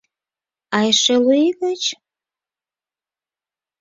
[0.75, 1.83] А эше лу ий гыч?